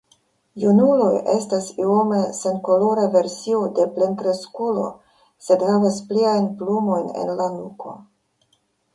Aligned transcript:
Junuloj 0.61 1.09
estas 1.31 1.65
iome 1.81 2.21
senkolora 2.37 3.03
versio 3.15 3.59
de 3.79 3.85
plenkreskulo 3.97 4.85
sed 5.49 5.65
havas 5.73 5.99
pliajn 6.13 6.47
plumojn 6.63 7.13
en 7.25 7.31
la 7.43 7.51
nuko. 7.59 7.93